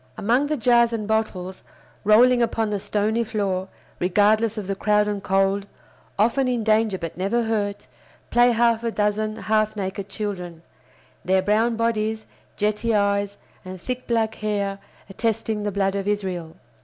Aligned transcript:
Among 0.17 0.47
the 0.47 0.57
jars 0.57 0.93
and 0.93 1.07
bottles, 1.07 1.63
rolling 2.03 2.41
upon 2.41 2.71
the 2.71 2.79
stony 2.79 3.23
floor, 3.23 3.67
regardless 3.99 4.57
of 4.57 4.65
the 4.65 4.73
crowd 4.75 5.07
and 5.07 5.21
cold, 5.21 5.67
often 6.17 6.47
in 6.47 6.63
danger 6.63 6.97
but 6.97 7.17
never 7.19 7.43
hurt, 7.43 7.85
play 8.31 8.49
half 8.51 8.83
a 8.83 8.89
dozen 8.89 9.35
half 9.35 9.75
naked 9.75 10.09
children, 10.09 10.63
their 11.23 11.43
brown 11.43 11.75
bodies, 11.75 12.25
jetty 12.57 12.95
eyes, 12.95 13.37
and 13.63 13.79
thick 13.79 14.07
black 14.07 14.33
hair 14.33 14.79
attesting 15.07 15.61
the 15.61 15.71
blood 15.71 15.93
of 15.93 16.07
Israel. 16.07 16.55